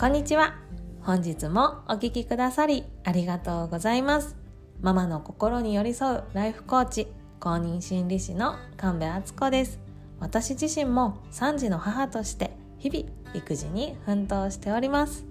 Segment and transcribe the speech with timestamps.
[0.00, 0.54] こんにちは。
[1.02, 4.36] 本日もお聞きくださりありがとうございます。
[4.80, 7.08] ママの心に寄り添うライフコーチ
[7.40, 9.80] 公認心理師の神戸敦子です。
[10.20, 15.24] 私自身も3児の母として日々育児に奮闘しております。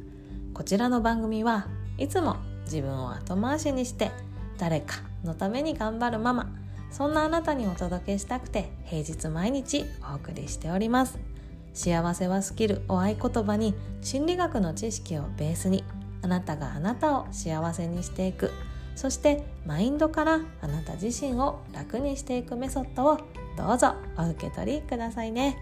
[0.53, 4.11] こちらの番組はいつも自分を後回しにして
[4.57, 6.49] 誰かのために頑張るママ
[6.91, 11.36] そんなあなたにお届けしたくて平日毎日お送りしております。
[11.77, 15.83] 幸せはスキルを合言葉に心理学の知識をベースに
[16.23, 18.51] あなたがあなたを幸せにしていく。
[18.95, 23.19] そしてマインドからあなた自身を楽にしていくメソッドを
[23.55, 25.55] どうぞお受け取りくださいね。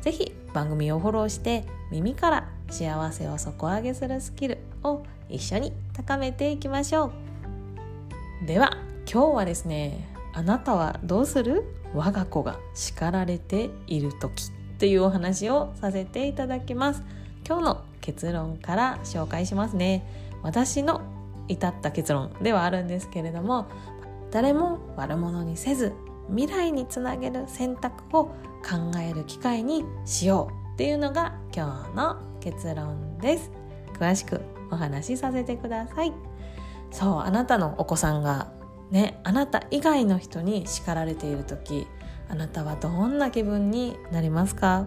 [0.00, 7.12] 是非番組をフォローして耳から幸せを底上げするスキルを一緒に高めていきましょ
[8.42, 8.46] う。
[8.46, 11.62] では今日はですねあなたはどうする？
[11.92, 14.50] 我が子が叱られている時。
[14.78, 17.02] というお話をさせていただきます。
[17.46, 20.04] 今日の結論から紹介しますね。
[20.42, 21.02] 私の
[21.48, 23.66] 至った結論ではあるんですけれども
[24.30, 25.94] 誰も悪者にせず
[26.28, 33.50] 未来につなげる選択を考える機会にしようっていうのが今日の結論です。
[33.98, 36.12] 詳しくお話しさせてください。
[36.90, 38.50] そうあなたのお子さんが
[38.90, 41.86] ねあなた以外の人に叱られている時
[42.28, 44.86] あなたはどんな気分になりますか？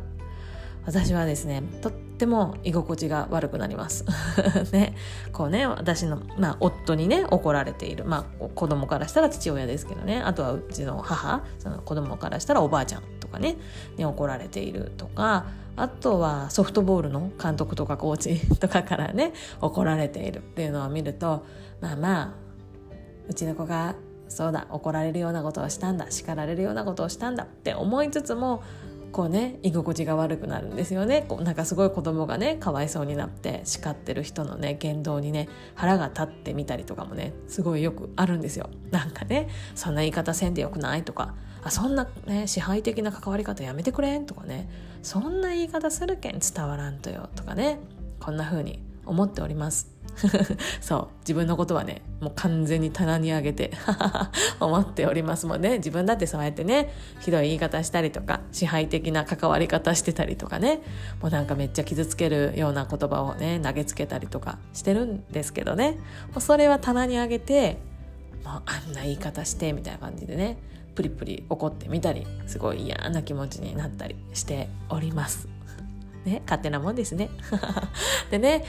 [0.86, 4.06] 私はですねとっても居心地が悪くなります。
[4.74, 4.96] ね。
[5.32, 10.22] こうね私の、まあ、夫にね怒られている、まあ、子供からしたら父親ですけどね。
[10.22, 13.58] あとはうちの母その子供からしたらおばあちゃんとかね
[13.98, 15.46] に怒られているとか。
[15.78, 19.32] あとはソフトボールの監督とかコーチとかからね
[19.62, 21.46] 怒られているっていうのを見ると
[21.80, 22.32] まあまあ
[23.30, 23.96] うちの子が
[24.32, 28.64] そうだ怒られるようなことをしたんだ叱られるようなことをしたんだって思いつつも
[29.12, 31.26] こうね居心地が悪くなるんですよね。
[31.28, 38.70] こうなんかすごい子供がねかわいそうになって叱ってる人のね言動にね腹が立ってみたりとかもねすごいよくあるんですよ。
[38.90, 44.70] なんかねそんな言い方せんでよくないとかあそんなね支配的な関わり方やめてくれんとかね
[45.04, 47.80] そんな言い方するけん伝わらんとよとかね
[48.22, 49.92] こんな風に思っております。
[50.82, 53.72] そう自分のことはねもう完全に棚に上げて
[54.60, 60.82] 思っておりますもんね自分だってそうやってねひどい言い方したりとか支配的な関わり方してたりとかね
[61.22, 65.98] もうなんかめっちゃ傷つけるような言葉をね投げつけたりとかしてるんですけどね
[66.32, 67.78] もうそれは棚に上げて
[68.44, 70.58] もうあんな言い方してみたいな感じでね
[70.96, 75.48] プリプリ怒ってみたりすごい嫌な気持ちになったりしております。
[76.26, 77.30] ね、勝手なもんですね。
[78.30, 78.64] でね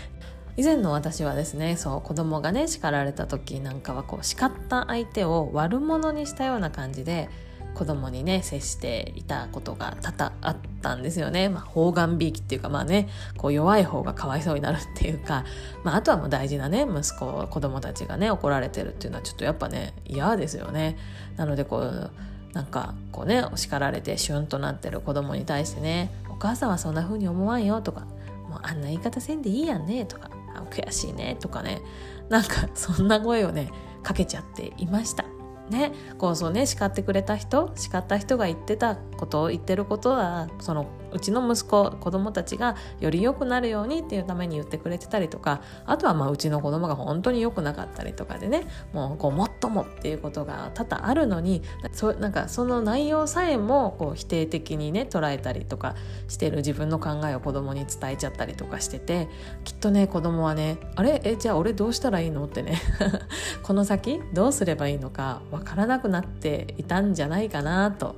[0.56, 7.30] 以前の私はですねそう子供がね叱られた時なんかはこう叱った相手を悪者にしたような感じで
[7.74, 11.48] 子供にね接していたことが多々あったんですよね。
[11.48, 13.08] まあ、方眼びいきっていうかまあね
[13.38, 15.44] こう弱い方がかわいそうになるっていうか、
[15.82, 20.96] まあ、あとはもう大事なね息子子供たちがね怒られてるっていうのはちょっとやっぱね嫌ですよね。
[21.36, 22.10] なのでこう
[22.52, 28.02] なんかこうね叱られてシュンとなってる子供に対してね「お母さんはそんな風に思わんよ」とか
[28.50, 30.30] 「もうあんな言い方せんでいいやんね」とか
[30.70, 31.82] 悔しいねとかね。
[32.28, 33.70] なんかそんな声をね
[34.02, 35.24] かけちゃっていました。
[35.70, 51.62] ねこうそうね叱ってくれた人叱った人が言ってたことを言ってることはそのうちの息子子供たちがより良くなるようにっていうために言ってくれてたりとかあとはまあうちの子供が本当に良くなかったりとかでねもうこうもっともっていうことが多々あるのに
[51.92, 55.94] そなんかその内容さえもこう否定的にね捉えたりとか
[56.28, 59.28] してる自分の考えを子供に伝えちゃったりとかしてて
[59.64, 61.20] きっとね子供はねあれ？
[61.24, 62.44] えじゃあ俺どうしたらいいの？
[62.46, 62.80] ってね
[63.62, 68.16] この先どうすればいいのかわからなくなっていたんじゃないかなと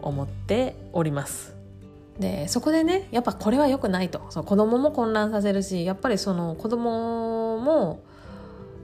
[0.00, 1.56] 思っております。
[2.20, 8.00] でそこでねやっぱこれは良くないとそう子供も混乱させるしやっぱりその子供も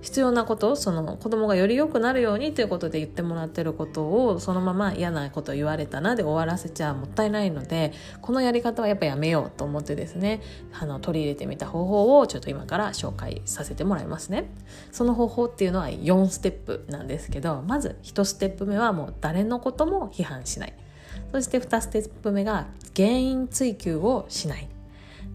[0.04, 10.42] 必要なことその子供がより良くなるようにということで言ってもらってることをそのまま嫌なこと言われたなで終わらせちゃもったいないのでこのやり方はやっぱやめようと思ってですね
[10.78, 14.50] あの取り入れてみた方法をちょっと今から紹介させてもらいますね。
[14.92, 20.74] その方法っていうのは4ステップなんですけどまず1ステップ目はもう誰のことも批判しない。
[21.32, 24.68] そして2ステップ目が原因追求をしない。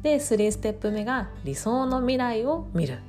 [0.04, 3.00] で3ステップ目が理想の未来を見る。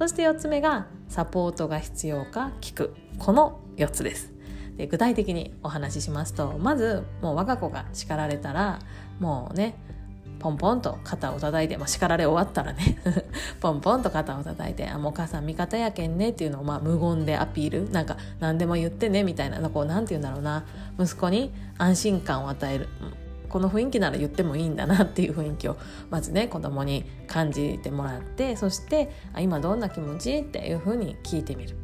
[0.00, 2.94] そして4つ目がサポートが必要か聞く。
[3.18, 4.32] この4つです。
[4.78, 8.78] で具体的にお話ししますとまずもう我が子が叱られたら
[9.18, 9.76] もうね
[10.38, 12.96] ポンポンと肩を叩いて、まあ、叱られ終わったらね
[13.60, 17.90] ポンポンと肩を叩いて「あもうお母さん味方やけんね」っていうのをまあ無言でアピール。
[17.90, 20.64] なんか何でも言ってねみたいなこうなんて言うんだろうな。
[20.98, 22.88] 息子に安心感を与える。
[23.50, 25.76] この雰囲気なら言ってもいいんだなっていう雰囲気を
[26.08, 31.76] まずね子供に感じてもらってそしてあ今どんな気持ちっていうふうに聞いてみる。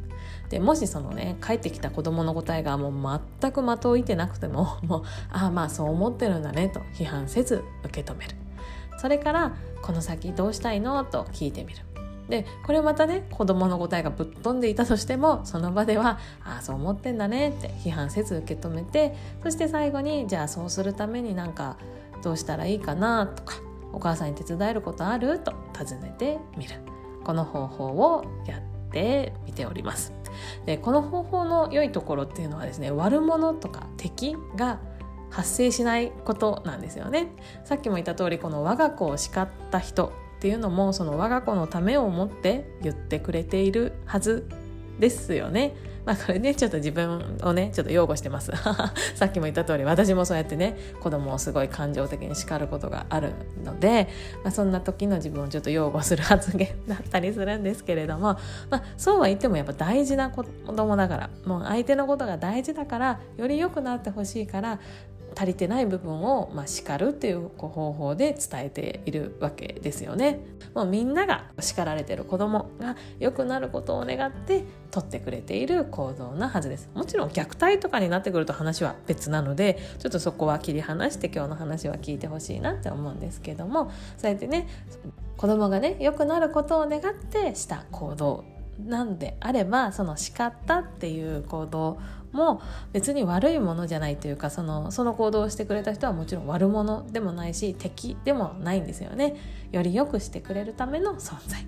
[0.49, 8.35] でもしそのね帰ってきた子どもの答えがもう全く的を射てなくても もうああまあそう思ってるんだねと批判せず受け止める
[8.97, 11.81] それからこの先どうしたいのと聞いてみる
[12.29, 21.77] でこれまたね子供の答えがぶっ飛んでいたとしてもその場では「ああそう思ってんだね」って批判せず受け止めてそして最後にじゃあそうするためになんか
[22.23, 23.55] どうしたらいいかなとか
[23.93, 25.39] お母さんに手伝えることある？
[25.39, 26.75] と尋ねてみる。
[27.23, 30.13] この方法をやってみております。
[30.65, 34.79] でこの方法の良いところっていうのはですね悪者とか敵が
[35.29, 37.27] 発生しないことなんですよね。
[37.63, 44.47] さっきも言った通りこの我が子を叱った人っていうのもその我が子のためを思って言ってくれているはず
[44.99, 45.75] ですよね。
[46.05, 48.53] まあこれねちょっと自分をねちょっと擁護してます
[49.15, 53.33] さっきも言った通り私もそうやってね子供をすごい感情的に叱ることがある
[53.65, 54.07] ので、
[54.41, 58.37] まあ、そんな時の自分をちょっと擁護する発言だったりするんですけれども、
[58.69, 64.79] まあ、そうは言ってもやっぱ大事な子供だからもう相手のことが大事だからより良くなってほしいから
[65.37, 70.39] 足りてない部分を、まあ、叱るっていう方法で伝えているわけですよね。
[70.73, 76.89] もうみんなが叱られてる子供が良くなることを願って取ってくれている行動なはずです。
[76.95, 84.67] もちろん虐待とかになってくると話は別なのでちょっとそこは切り離して今日の話は聞いてほしいなって思うんですけどもそうやってね
[85.37, 88.43] 子供がね良くなることを願ってした行動
[88.85, 91.99] なんであればその叱ったっていう行動
[92.37, 92.61] も
[92.93, 99.35] 別に悪いものじゃないというかそのその行動をしてくれた人はもちろん悪者でもないし敵でもないんですよね。
[99.71, 101.65] より良くしてくれるための存在。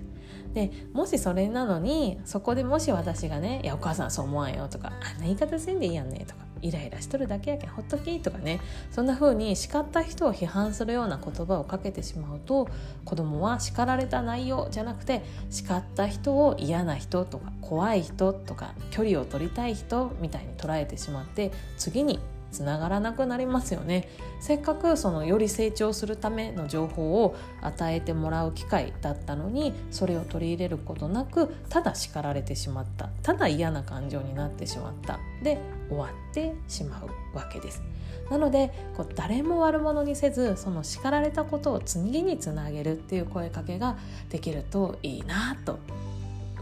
[0.54, 8.60] でもしそれなのにそこでもし私がね「いやお母さんそう思わんよ」とか「あんな言い方せんでいいやんね」とかイライラしとるだけやけんほっときとかね。
[8.90, 12.68] そんな風に叱った人を批判するような言葉をかけてしまうと
[13.04, 22.18] 子供は叱られた内容じゃなくて叱った人を嫌な人とか怖い人とか距離を取りたい人みたいに捉えてしまって次に
[22.50, 24.08] つながらなくなりますよね。
[24.40, 33.10] せっかくそのより成長するための情報を与えてもらう機会だったのにそれを取り入れることなくただ叱られてしまった。
[33.22, 35.18] ただ嫌な感情になってしまった。
[35.42, 35.58] で
[35.88, 37.02] 終わってしま
[37.32, 37.82] うわけです。
[38.30, 43.98] なのでこう誰も悪者にせずその叱られたことを次につなげるっていう声かけが
[44.30, 45.80] できるといいなと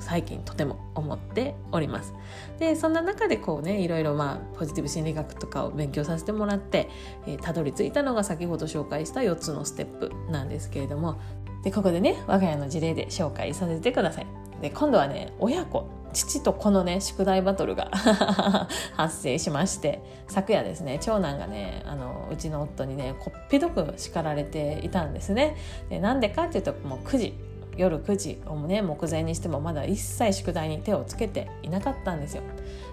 [0.08, 2.14] 最近とても思っております。
[2.58, 6.88] でそんな中でこうねいろいろまあポジティブ心理学とかを勉強させてもらって
[7.26, 11.20] えたど、り着いたのが先ほど紹介した4つのステップなんですけれども。
[11.62, 14.26] でここでね我が家の事例で紹介させてください。
[14.62, 17.90] で今度はね親子父と子のね宿題バトルが
[18.96, 25.56] 発生しまして昨夜ですね長男がねあのうちの夫にねこっぴどく叱られていたんですね。
[25.90, 27.34] でなんでかっていうともう9時
[27.78, 32.42] 夜9時をね目前にしてもまだ一切宿題に手をつけていなかったんですよ。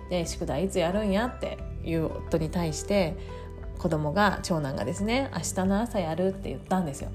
[0.10, 3.16] で宿題いつやるんやっていう夫に対して
[3.80, 7.10] 子供が長男がですね明日の朝やるって言ったんですよ。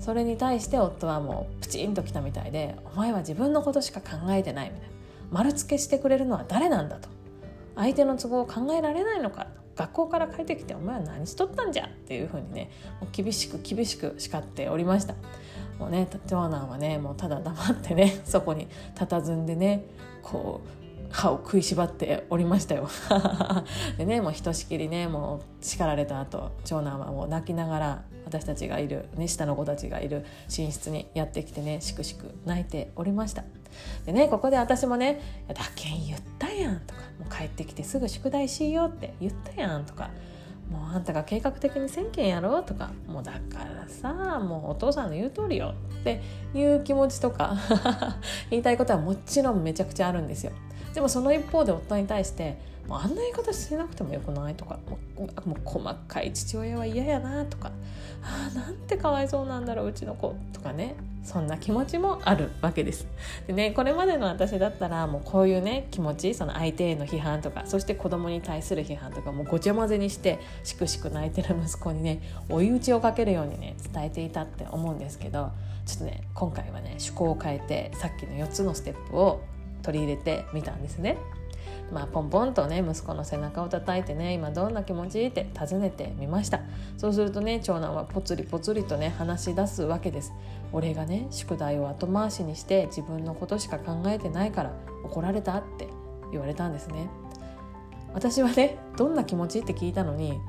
[0.00, 4.94] それに対して夫はもうプチンときたみたいで「お前は自分のことしか考えてない」みたいな
[5.30, 7.08] 「丸付けしてくれるのは誰なんだ」と
[7.76, 12.70] 「相手の都合を考えられないのか」と学校から帰ってきて「お前は何しとったんじゃ」っていうふうにね
[13.12, 15.14] 厳しく厳しく叱っておりました。
[15.78, 19.84] もうね長男はねもうただ黙ってね そこに佇んでね
[20.22, 22.88] こう歯を食いしばっておりましたよ。
[23.98, 33.44] でねもうひとしきりねもう叱られた後長男はもう泣きながら私たちがいる、ね、下の子たちがいる寝室にやってきてねしくしく泣いておりました。
[34.06, 40.10] でねここで私もね「だけん言ったやん」とか「もう帰ってきてすぐ宿題しようって言ったやん」とか
[40.72, 45.74] もうあんたが計画的に1000件やろうとかもうだからさもうお父さんの言う通りよ。
[46.00, 46.20] って
[46.52, 47.56] いう気持ちとか
[48.50, 50.52] 言いたいことはもちろんめちゃくちゃあるんですよ。
[50.94, 54.78] でもその一方で夫に対してもうあんな言い方してなくてもよくないとか
[55.16, 57.70] もう細かい父親は嫌やなとか
[58.22, 63.06] ああなんてかわいそうなんだろううちの子とかねそんな気持ちもあるわけです。
[63.46, 75.52] でねこれまでの私だったらもうこういうね気持ちその相手への批判とかそして子供に対する批判とかもうごちゃ混ぜにしてしくしく泣いてる息子にね追い打ちをかけるようにね伝えていたって思うんですけど
[75.86, 79.42] ちょっとね今回はね趣向を変えてさっきの4つのステップを
[79.82, 81.18] 取り入れてみたんですね。
[81.92, 85.26] まあ、ポンポンとね息子の背中を叩いてね今どんな気持ち？
[85.26, 86.60] って尋ねてみました。
[86.96, 90.32] そうするとね長男はぽつりぽつりとね話し出すわけです。
[90.72, 94.72] 俺がね宿題を後回しにして自分のことしか考えてないから
[95.04, 95.86] 怒られたって
[96.30, 97.10] 言われたんですね。
[98.14, 99.58] 私はねどんな気持ち？
[99.60, 100.40] って聞いたのに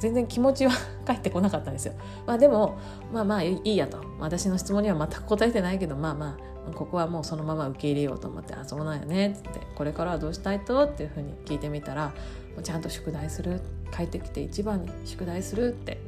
[0.00, 0.72] 全然気持ちは
[1.06, 1.94] 返ってこなかったんですよ。
[2.26, 2.78] まあ、でも
[3.12, 3.98] まあまあいいやと。
[4.18, 12.06] 私の質問には全く答えてないけどまあまあここはもうそのまま受け入れようと思って「あそうなんやね」っつって「これからはどうしたいと?」っていうふうに聞いてみたら
[12.54, 13.60] 「もうちゃんと宿題する
[13.94, 16.00] 帰ってきて一番に宿題する」って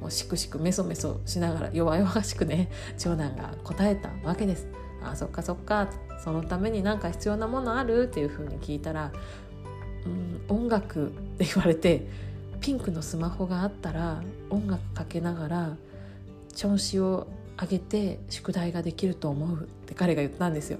[0.00, 4.66] もうしくしくメソメソしながら弱々しくね長男が答えたわけです。
[5.04, 5.88] あそっかそっか
[6.22, 8.04] そのために何か必要なものある？
[8.04, 9.10] っていうふうに聞いたら
[10.48, 12.06] 「うん音楽」って言われて
[12.60, 15.76] ピンクのスマホがあったら音楽かけながら
[16.54, 17.26] 調子を
[17.62, 20.78] 上げて宿題ができると思うって彼が言ったんですよ。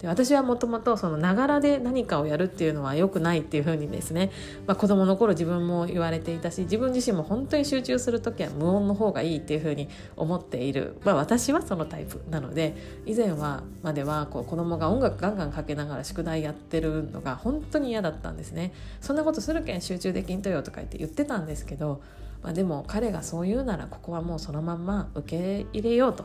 [0.00, 4.30] で私はもともとそのながらで何かをやるっていうのは良くないっていうふうにですね、
[4.66, 18.72] まあ、子供の頃自分も言われていたし自分自身も本当に集中する時は無音の方がいいっていうふうに思っている、まあ、私はそのタイプなので以前はまではこう子供が音楽ガンガンかけながら宿題やってるのが本当に嫌だったんですね。
[19.00, 22.02] そんなことするけん集中できんとよとか言って言ってたんですけど、
[22.42, 26.24] まあ、でも彼がそう言うならここはもうそのまんま受け入れようと。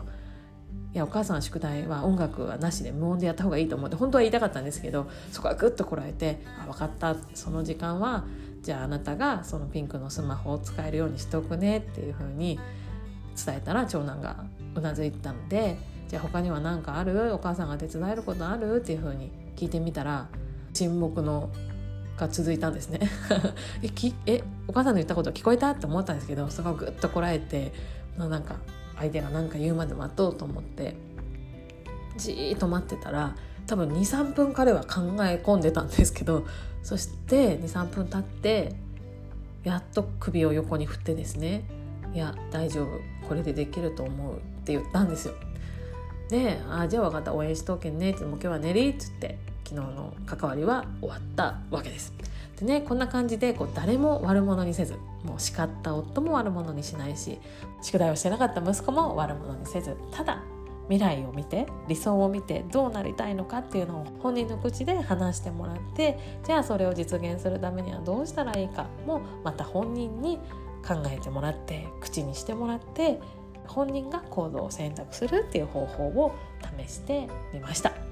[0.94, 8.26] いやお母さん宿題は音楽はなしで無音でやった方がいいと思って本当は言いたかったんですけどそこはグッとこらえて「あ分かったその時間は
[8.62, 12.60] じゃああなたがそのピンクのスマホを使えるようにしておくね」っていうふうに
[13.44, 14.44] 伝えたら長男が
[14.76, 15.78] うなずいたので
[16.10, 17.34] 「じゃあ他には何かある？
[17.34, 20.28] お母さんが手伝えることある?」っていうふうに聞いてみたら
[20.74, 21.50] 沈黙の
[22.18, 23.00] が続いたんですね。
[23.82, 25.72] えきえお母さんの言ったこと聞こえた？
[25.72, 27.74] って思ったんですけどそこをグッとこらえて
[28.18, 28.56] なんか
[28.98, 30.96] 相手が何か言うまで待とうと思って
[32.18, 36.46] じーっと待ってたら多分23分彼は考え込んでたんですけど
[36.84, 38.76] そして23分経って
[39.64, 41.64] やっと首を横に振ってですね
[42.14, 45.34] 「いや大丈夫これでできると思う」って言ったんですよ。
[46.30, 52.14] で「あじゃあ分かった応援しとけんね」って「もう今日は寝り」っつって昨日の関わりは終わったわけです。
[52.60, 57.40] でねこんな感じでこう誰も悪者にせずもう叱った夫も悪者にしないし
[57.82, 60.44] 宿題をしてなかった息子も悪者にせずただ
[60.90, 70.38] 未来を見て理想を見てどうなりたいのかっていうのを本人の口で話してもらってじゃあそれを実現するためにはどうしたらいいかもまた本人に
[70.86, 73.20] 考えてもらって口にしてもらって
[73.68, 76.36] 本人が行動を選択するっていう方法を
[76.78, 78.03] 試してみました。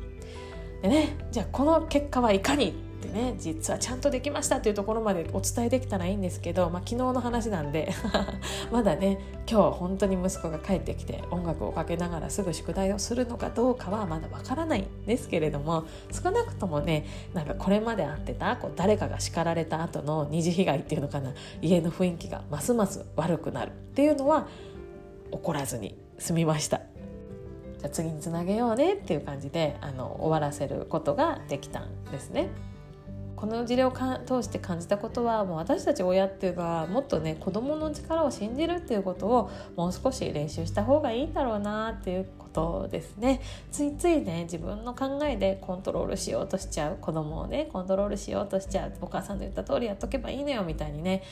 [0.81, 7.91] でねじゃあこの結果はいかにってね実はちゃんとできましたっていうところまでお伝えできたらいいんですけど、まあ、昨日の話なんで
[8.71, 9.19] まだね
[9.49, 24.47] 今日本当に息子が帰ってきて音楽をかけながらすぐ宿題をするのかどうかはまだわからないんですけれども少なくともねなんかこれまで会ってたこう誰かが叱られた後の二次被害っていうのかな家の雰囲気がますます悪くなるっていうのは
[25.31, 26.90] 起こらずに済みました。
[27.81, 32.49] じゃ次につなげようねっていう感じであの終わらせることができたんですね。
[33.35, 43.41] この事例を通して感じたことはもう私たち親っていうのはもっとね子どもの力を信じるっていうことをもう少し練習した方がいいんだろうなっていうことですね。
[43.71, 46.97] ついついね自分の考えでコントロールしようとしちゃう。
[47.01, 48.93] 子供をねコントロールしようとしちゃう。
[49.01, 51.23] お母さんの言った通りやっとけばいいのよみたいにね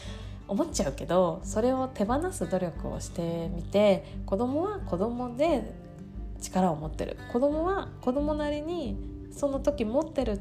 [0.48, 5.89] 思っちゃうけどそれを手放す努力をしてみて子供は子供で
[6.42, 8.98] 力を持ってる子供は子供なりに
[9.32, 10.40] その時持ってる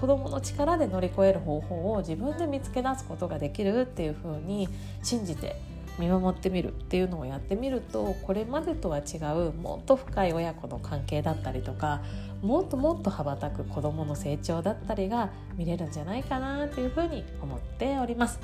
[0.00, 4.68] 子どもの力で乗り越える方法を自分で見つけ出すことができるっていう風に
[5.02, 5.56] 信じて
[5.98, 12.00] 見守ってみるっていうのをやってみるとこれまでとは違うもっと深い親子の関係だったりとか
[12.40, 18.40] もっともっと羽ばたく子どもの成長だったりが見れるんじゃないかなというふうに思っております。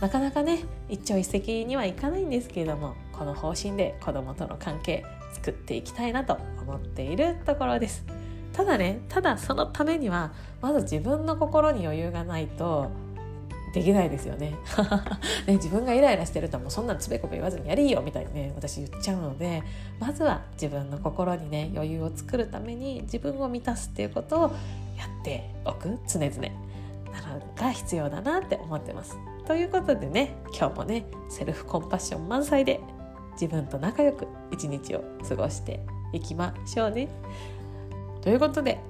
[0.00, 5.04] なかなかね一朝一夕にはいかないんですけれどもこの方針で子どもとの関係
[5.36, 8.04] 作っていきたいなと思っているところです。
[8.52, 12.90] ただねただそのためにはまず自分の心に余裕がないと
[13.74, 14.54] できないですよね
[15.46, 19.62] ね自分がイライラしてるともうそんなんつべこべ言わずにやりよみたいにね私言っちゃうので
[20.00, 24.42] まずは自分の心にね余裕を作るために自分を満たすっていうことを
[24.96, 29.18] やっておく常々なのが必要だなって思ってます。
[29.46, 32.80] ということでね今日もねセルフコンパッション満載で
[33.40, 35.80] 自分と仲良く一日を過ごして
[36.12, 37.08] いきましょうね。
[38.22, 38.80] ということで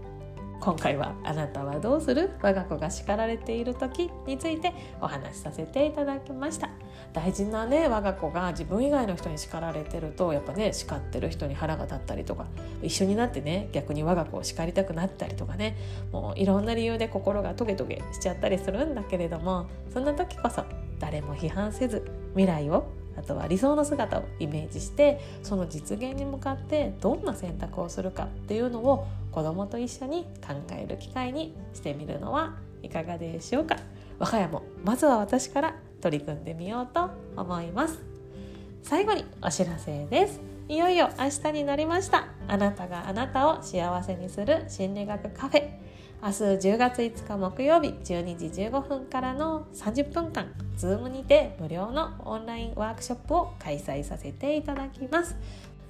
[0.59, 2.31] 今回は「あなたはどうする？
[2.41, 4.73] 我が子が叱られている時」について
[5.03, 6.71] お話しさせていただきました
[7.13, 12.47] 大事なね我が子が自分以外の人に叱られてるとやっぱね叱ってる人に腹が立ったりとか
[12.83, 15.77] 一緒になってね逆に我が子を叱りたくなったりとかね
[16.11, 20.65] もういろんな理由で心がトゲトゲしちゃったりするんだけれどもそんな時こそ
[20.99, 33.77] 誰も批判せず未来をあとは理想の姿をイメージしてその実現に向かってどんな選択をするかっていうのを子どもと一緒に考える機会にしてみるのはいかがでしょうか。
[34.19, 38.01] 我が家もまずは私から取り組んでみようと思います。
[38.83, 40.46] 最後にお知らせです。
[40.69, 42.27] いよいよ明日になりました。
[42.49, 45.71] あなたがあなたを幸せにする心理学カフェ。
[46.21, 46.35] 明日
[46.69, 55.37] 10月5日木曜日12時15分からの30分間 Zoom にて無料のオンラインワークショップを開催させていただきます。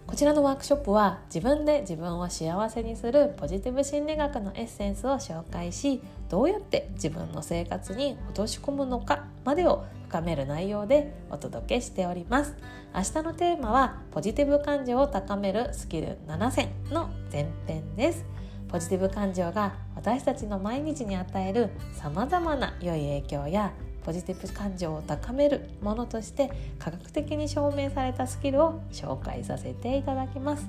[0.06, 12.54] こちらのワークショップは自分で自分を幸せにするポジティブ心理学のエッセンスを紹介しどうやって自分の生活に落とし込むのかまでを深める内容でお届けしております。
[12.94, 18.24] 明日のテーマはポジティブ感情を高めるスキル7選の前編です。
[18.68, 23.72] ポジティブ感情が私たちの毎日に与えるさまざまな良い影響や
[24.06, 30.68] ポジティブ感情を高めるものとして科学的に証明されたスキルを紹介させていただきます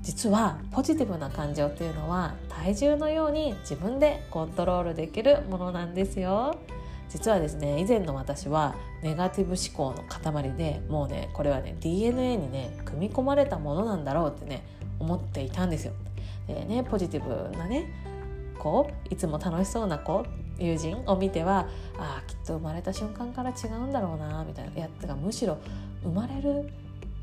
[0.00, 6.58] 実はポジティブな感情っていうのは体重のように自分でコントロールできるものなんですよ
[7.10, 14.64] 実はですね以前の私はネガティブ思考の塊でもうねこれはね DNA にね組み込まれたものなんだろうってね
[14.98, 15.92] 思っていたんですよ。
[16.46, 17.92] でねポジティブなね
[18.58, 20.24] 子いつも楽しそうな子
[20.64, 21.66] 友人を見ては
[21.98, 25.58] ああきっと生まれた瞬間から違うんだろうなみたいなやてかむしろ
[26.02, 26.70] 生まれる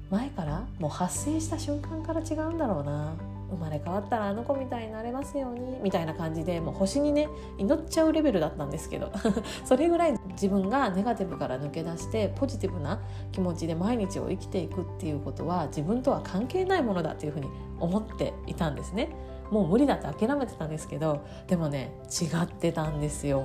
[0.10, 3.14] 前からもう発生した瞬間から違うんだろうな
[3.50, 7.28] 生まれ変わったらあの子みたいになれますようにみたいな感じでもう星にね
[7.58, 9.12] 祈っちゃうレベルだったんですけど
[9.66, 13.00] それぐらい自分がネガティブから抜け出してポジティブな
[13.32, 17.48] 気持ちで毎日を生きていくっていうことは自分とは関係ないものだっていうふうに
[17.80, 19.10] 思っていたんですね。
[19.52, 23.44] もう無理だって諦めてたんですけどでもね違ってたんですよ。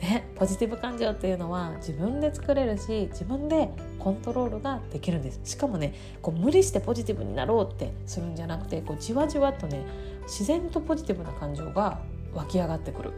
[0.00, 9.84] で ポジティブ感情っていうのは自分で作れるし自分でコントロールができるんですしかもねこう無理してポジティブになろうってするんじゃなくてこうじわじわとね
[10.22, 12.00] 自然とポジティブな感情が
[12.34, 13.12] 湧き上がってくる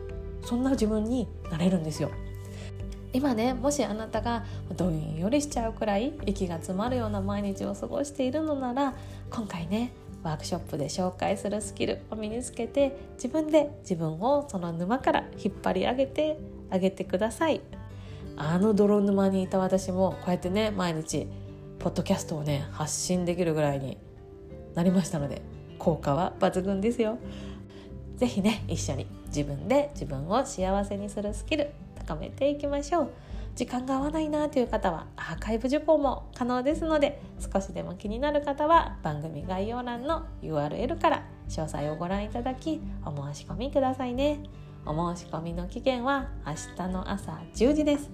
[0.44, 2.10] そんな自分になれるんですよ。
[3.12, 8.94] 今ねもしあなたがどんよりしちゃうくらい息が詰まるような毎日を過ごしているのなら
[9.30, 16.38] 今回ねワークショップで紹介するスキルを身につけて自分で自分をその沼から引っ張り上げて
[16.70, 17.60] あげてください。
[18.36, 21.26] あの泥沼にいた私もこうやってね毎日
[21.78, 23.98] ポッドキャストをね発信できるぐらいに
[24.74, 25.42] なりましたので
[25.78, 27.18] 効果は抜群ですよ。
[28.16, 31.70] 是非ね一緒に自分で自分を幸せにするスキル
[32.06, 33.10] 高めていきましょう。
[33.54, 44.42] 時間が合わないなという方はアーカイブ受講も可能ですので少しでも気になる方は番組概要欄の URL から詳細をご覧いただきお申し込みくださいね。
[44.84, 48.10] お申し込みの期限は明日の朝10時です。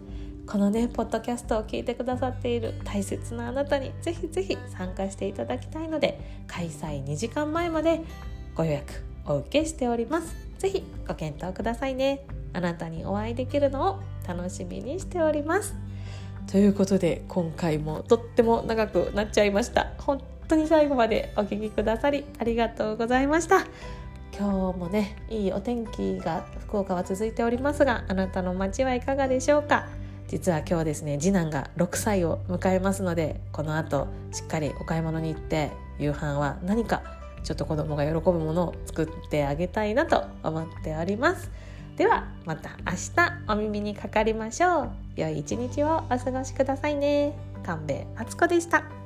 [0.47, 8.01] このねポッドキャストを聞いてくださっている大切なあなたにぜひぜひ参加していただきたいので開催2時間前まで
[8.55, 10.35] ご予約お受けしております。
[10.59, 12.38] ぜひご検討くださいね。
[12.53, 15.75] あなたにお会いできるのを楽しみにしております。
[16.51, 19.93] ということで今回もとっても長くなっちゃいました。
[19.99, 23.67] 本当に最後までお聴きくださりありがとうございました。
[24.39, 29.89] 今日もねいいお天気が福岡は続いておりますがあなたの街はいかがでしょうか。
[30.29, 37.03] 実は今日ですね次男が6歳を迎えますのでこの後しっかりお買い物に行って夕飯は何か
[37.43, 41.51] ちょっと子供が喜ぶものを作ってあげたいなと思っております。
[41.99, 44.91] ではまた明日お耳にかかりましょう。
[45.17, 47.37] 良い一日をお過ごしくださいね。
[47.67, 48.98] 神戸敦子でした。